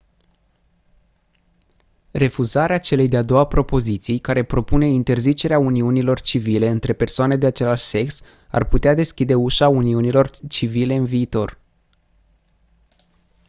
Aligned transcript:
refuzarea 2.11 2.79
celei 2.79 3.07
de-a 3.07 3.21
doua 3.21 3.47
propoziții 3.47 4.19
care 4.19 4.43
propune 4.43 4.87
interzicerea 4.87 5.57
uniunilor 5.59 6.21
civile 6.21 6.69
între 6.69 6.93
persoane 6.93 7.37
de 7.37 7.45
același 7.45 7.83
sex 7.83 8.21
ar 8.49 8.67
putea 8.67 8.93
deschide 8.93 9.33
ușa 9.35 9.67
uniunilor 9.67 10.29
civile 10.47 10.95
în 10.95 11.05
viitor 11.05 11.59